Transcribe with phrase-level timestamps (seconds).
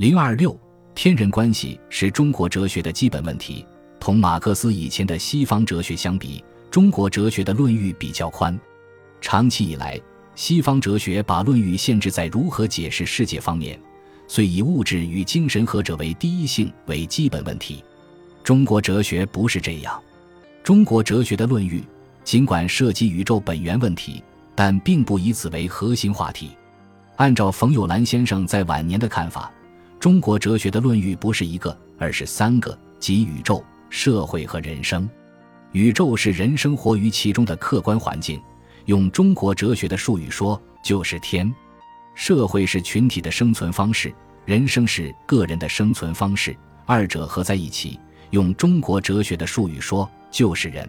[0.00, 0.58] 零二六，
[0.94, 3.66] 天人关系是中国哲学的基本问题。
[4.00, 8.58] 同马克思以前的西方哲学相比，中国哲学的论域比较宽。
[9.20, 10.00] 长期以来，
[10.34, 13.78] 西方哲学把论域限制在如何解释世界方面，
[14.26, 17.84] 遂以物质与精神何者为第一性为基本问题。
[18.42, 20.02] 中国哲学不是这样。
[20.64, 21.84] 中国哲学的论域
[22.24, 24.24] 尽管涉及宇宙本源问题，
[24.54, 26.52] 但并不以此为核心话题。
[27.16, 29.52] 按照冯友兰先生在晚年的看法，
[30.00, 33.62] 中国哲学的论域不是一个，而是三个，即宇宙。
[33.90, 35.06] 社会和人生，
[35.72, 38.40] 宇宙是人生活于其中的客观环境，
[38.86, 41.52] 用中国哲学的术语说，就是天；
[42.14, 44.14] 社会是群体的生存方式，
[44.46, 46.56] 人生是个人的生存方式，
[46.86, 47.98] 二者合在一起，
[48.30, 50.88] 用中国哲学的术语说，就是人。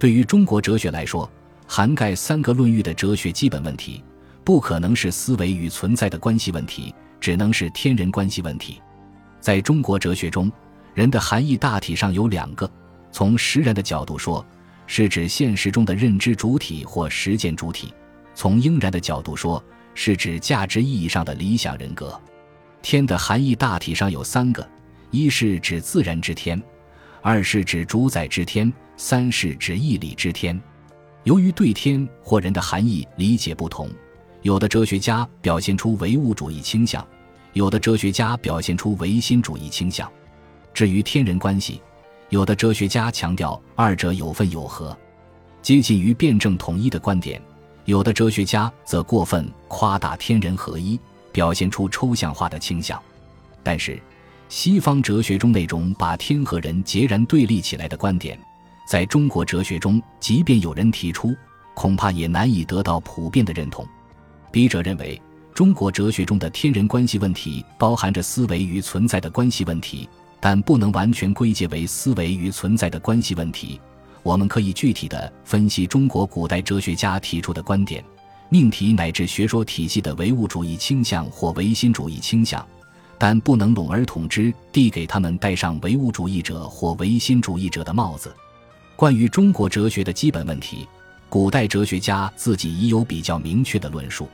[0.00, 1.30] 对于中国哲学来说，
[1.64, 4.02] 涵盖三个论域的哲学基本问题，
[4.42, 6.92] 不可能是思维与存在的关系问题，
[7.26, 8.80] 只能是天人关系问题。
[9.40, 10.48] 在中国哲学中。
[10.94, 12.70] 人的含义大体上有两个：
[13.10, 14.46] 从实然的角度说，
[14.86, 17.88] 是指现实中的认知主体或实践主体；
[18.32, 19.60] 从应然的角度说，
[19.92, 22.18] 是指价值意义上的理想人格。
[22.80, 24.64] 天的含义大体上有三个：
[25.10, 26.62] 一是指自然之天，
[27.22, 30.58] 二是指主宰之天，三是指义理之天。
[31.24, 33.90] 由于对天或人的含义理解不同，
[34.42, 37.06] 有的哲学家表现出唯物主义倾向，
[37.56, 40.06] 有的哲学家表现出唯心主义倾向。
[40.74, 41.80] 至于天人关系，
[42.28, 44.94] 有的哲学家强调二者有分有合，
[45.62, 47.40] 接近于辩证统一的观点；
[47.86, 51.00] 有的哲学家则过分夸大天人合一，
[51.32, 53.02] 表现出抽象化的倾向。
[53.62, 53.98] 但是，
[54.50, 58.38] 西方哲学中那种把天和人截然对立起来的观点，
[58.86, 61.34] 在中国哲学中，即便有人提出，
[61.72, 63.82] 恐怕也难以得到普遍的认同。
[64.52, 65.18] 笔者认为，
[65.56, 70.06] 中国哲学中的天人关系问题包含着思维与存在的关系问题。
[70.38, 73.80] 但不能完全归结为思维与存在的关系问题。
[74.22, 78.04] 我们可以具体的分析中国古代哲学家提出的观点、
[78.50, 82.64] 命题乃至学说体系的唯物主义倾向或唯心主义倾向，
[83.16, 88.30] 但不能笼而统之，递给他们戴上唯物主义者或唯心主义者的帽子。
[88.94, 90.86] 关于中国哲学的基本问题，
[91.30, 94.28] 古代哲学家自己已有比较明确的论述，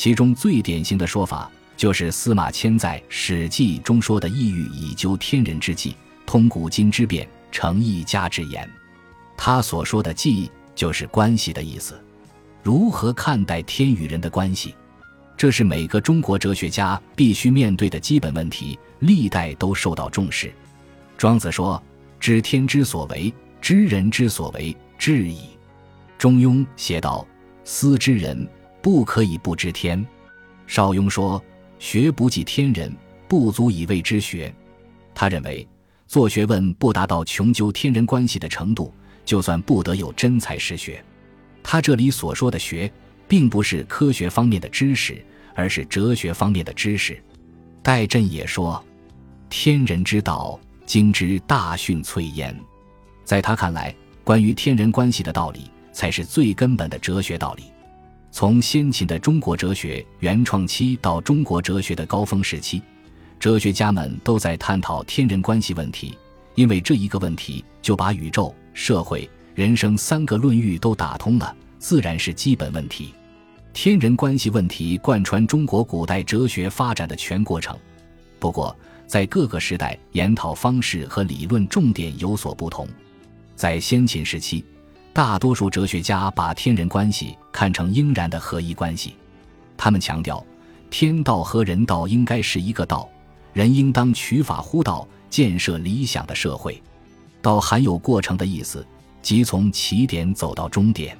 [0.00, 1.50] 其中最典型的说法。
[1.76, 5.94] 就是司马迁在《史记》中说的“意欲以究天人之际，
[6.24, 8.66] 通古今之变，成一家之言”。
[9.36, 12.02] 他所说的“计”就是关系的意思。
[12.62, 14.74] 如何看待天与人的关系，
[15.36, 20.50] 这是每个中国哲学家必须面对的基本问题，历代都受到重视。
[21.18, 21.82] 庄子说
[22.18, 25.50] ：“知天之所为，知人之所为，至矣。”
[26.16, 27.26] 中庸写道
[27.64, 28.48] ：“思之人，
[28.82, 30.04] 不可以不知天。”
[30.66, 31.42] 邵雍说。
[31.80, 32.94] 学不济天人，
[33.26, 34.54] 不足以谓之学。
[35.14, 35.66] 他认为，
[36.06, 38.92] 做学问不达到穷究天人关系的程度，
[39.24, 41.02] 就算不得有真才实学。
[41.62, 42.92] 他这里所说的学，
[43.26, 45.24] 并不是科学方面的知识，
[45.54, 47.18] 而是哲学方面的知识。
[47.82, 48.84] 戴震也说
[49.48, 52.54] ：“天人之道，经之大训粹焉。”
[53.24, 57.64] 在他看来，关于天人关系的道理，才是最根本的哲学道理。
[58.32, 62.80] 从先秦的中国哲学原创期到中国哲学的高峰时期，
[63.40, 66.16] 哲学家们都在探讨天人关系问题，
[66.54, 73.12] 因为这一个问题就把宇宙、社会、人生三个论域都打通了，自然是基本问题。
[73.72, 77.76] 天人关系问题贯穿中国古代哲学发展的全过程，
[78.38, 78.74] 不过
[79.08, 82.86] 在各个时代研讨方式和理论重点有所不同。
[83.56, 84.64] 在先秦时期。
[85.12, 89.16] 大多数哲学家把天人关系看成应然的合一关系，
[89.76, 90.44] 他们强调，
[90.88, 93.08] 天道和人道应该是一个道，
[93.52, 96.80] 人应当取法乎道，建设理想的社会。
[97.42, 98.86] 道含有过程的意思，
[99.20, 101.18] 即从起点走到终点。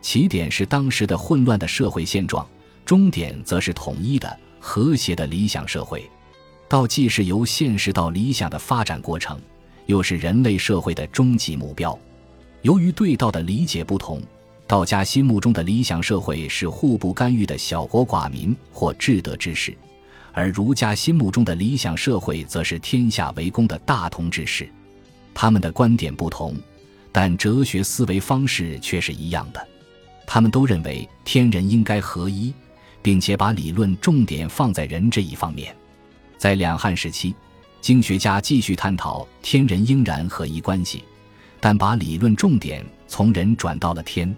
[0.00, 2.44] 起点是当时的混乱的社会现状，
[2.84, 6.08] 终点则是统一的、和谐的理想社会。
[6.68, 9.38] 道既是由现实到理想的发展过程，
[9.86, 11.96] 又是人类社会的终极目标。
[12.62, 14.20] 由于对道的理解不同，
[14.66, 19.74] 道家心目中的理想社会是互不干预的小国寡民或至德之士，
[20.32, 24.68] 而儒家心目中的理想社会则是天下为公的大同之士。
[25.32, 26.54] 他们的观点不同，
[27.10, 29.68] 但哲学思维方式却是一样的。
[30.26, 32.52] 他们都认为天人应该合一，
[33.00, 35.74] 并且把理论重点放在人这一方面。
[36.36, 37.34] 在两汉时期，
[37.80, 41.02] 经学家继续探讨天人应然合一关系。
[41.60, 44.34] 但把理论重点从人转到了天，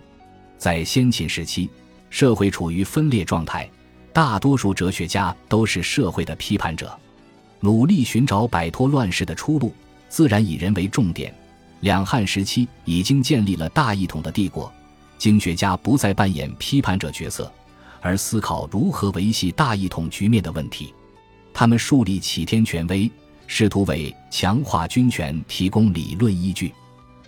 [0.58, 1.70] 在先秦时期，
[2.10, 3.70] 社会处于分裂状态，
[4.12, 6.98] 大多数哲学家都是社会的批判者，
[7.60, 9.72] 努力寻找摆脱乱世的出路，
[10.08, 11.32] 自然以人为重点。
[11.80, 14.72] 两汉时期已经建立了大一统的帝国，
[15.18, 17.52] 经学家不再扮演批判者角色，
[18.00, 20.92] 而思考如何维系大一统局面的问题。
[21.54, 23.10] 他们树立起天权威，
[23.46, 26.72] 试图为强化军权提供理论依据。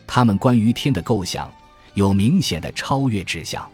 [0.06, 1.50] 他们关于天的构想
[1.94, 3.66] 有明显的超越指向。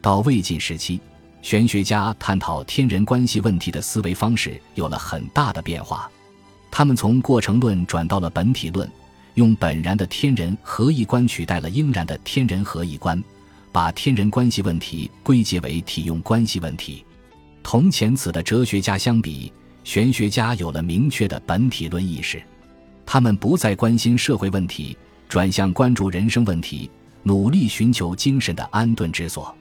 [0.00, 1.00] 到魏晋时期，
[1.42, 6.10] 玄学家探讨天人关系问题的思维方式有了很大的变化，
[6.70, 8.90] 他们从过程论转到了本体论。
[9.34, 13.20] 用本然的天人合一观取代了应然的天人合一观，
[13.72, 17.04] 把天人关系问题归结为体用关系问题。
[17.60, 22.40] 同前此的哲学家相比，玄学家有了明确的本体论意识，
[23.04, 24.96] 他们不再关心社会问题，
[25.28, 26.90] 转向关注人生问题，
[27.22, 29.54] 努力寻求精神的安顿之所。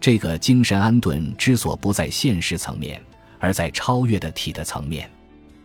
[0.00, 3.02] 这个精神安顿之所不在现实层面，
[3.38, 5.10] 而在超越的体的层面。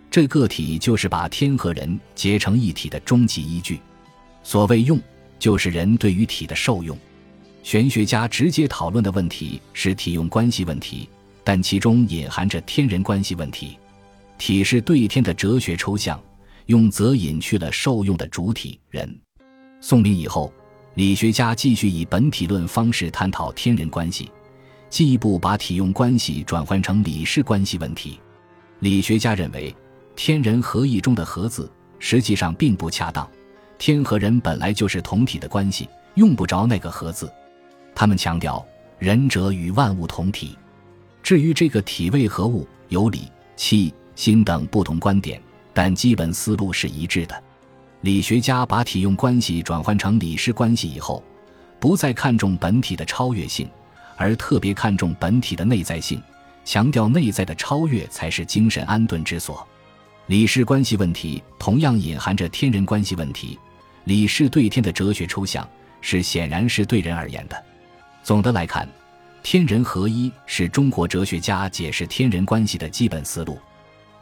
[0.10, 3.80] 这个体就是把天和人结成一体的终极依据。
[4.44, 5.00] 所谓用，
[5.40, 6.98] 就是人对于体的受用。
[7.62, 11.08] 玄学家直接讨论的问题是体用关系问题，
[11.44, 13.78] 但其中隐含着天人关系问题。
[14.38, 16.22] 体是对天的哲学抽象，
[16.66, 19.18] 用则隐去了受用的主体人。
[19.86, 20.50] 宋明以后，
[20.94, 24.32] 理学家继续以本体论方式探讨天人关系，
[24.90, 28.18] 进一步把体用关系转换成理事关系问题。
[28.80, 29.76] 理学家认为。
[30.16, 33.28] 天人合一中的“合”字实际上并不恰当，
[33.80, 37.30] 天和人本来就是同体的关系，用不着那个“合”字。
[37.96, 38.64] 他们强调
[39.00, 40.56] 仁者与万物同体。
[41.24, 43.24] 至于这个体位何物，有理、
[43.56, 45.42] 气、心等不同观点，
[45.74, 47.43] 但基本思路是一致的。
[48.04, 51.24] 理学家把体用关系转换成理事关系以后，
[51.80, 53.66] 不再看重本体的超越性，
[54.18, 56.22] 而特别看重本体的内在性，
[56.66, 59.66] 强调内在的超越才是精神安顿之所。
[60.26, 63.58] 理事关系问题同样隐含着天人关系问题。
[64.04, 65.66] 理事对天的哲学抽象
[66.02, 67.64] 是显然是对人而言的。
[68.22, 68.86] 总的来看，
[69.44, 73.58] 天人合一是中国哲学家解释天人关系的基本思路。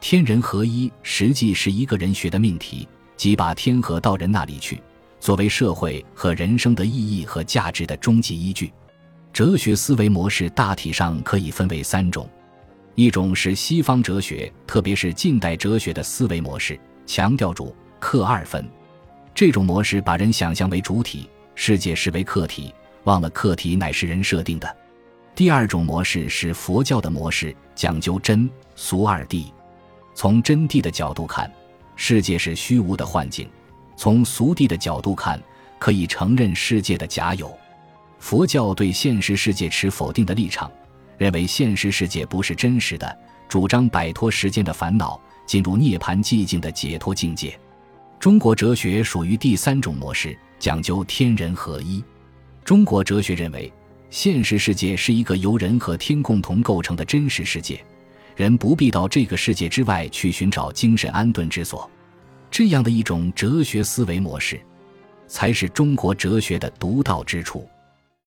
[0.00, 2.86] 天人合一实际是一个人学的命题，
[3.22, 4.82] 即把天和到人那里去，
[5.20, 8.72] 作为社会和人生的意义和价值的终极依据。
[9.32, 12.28] 哲学思维模式大体上可以分为三种。
[12.96, 16.76] 一种是西方哲学，特别是近代哲学的思维模式，
[17.06, 18.68] 强调主客二分。
[19.32, 22.74] 这种模式把人想象为主体，世界视为客体，
[23.04, 24.76] 忘了客体乃是人设定的。
[25.32, 29.44] 第二种模式是佛教的模式，讲究真俗二谛。
[30.12, 31.48] 从真谛的角度看，
[31.96, 33.46] 世界是虚无的幻境；
[33.96, 35.40] 从俗谛的角度看，
[35.78, 37.56] 可以承认世界的假有。
[38.18, 40.70] 佛教对现实世界持否定的立场。
[41.18, 43.16] 认为现实世界不是真实的，
[43.48, 47.56] 主张摆脱时间的烦恼，进入涅槃寂静的解脱境界。
[48.18, 52.02] 中国哲学属于第三种模式，讲究天人合一。
[52.64, 53.72] 中国哲学认为，
[54.10, 57.80] 现实世界是一个由人和天共同构成的真实世界，
[58.36, 61.90] 人不必到这个世界之外去寻找精神安顿之所。
[62.50, 64.60] 这样的一种哲学思维模式，
[65.26, 67.66] 才是中国哲学的独到之处。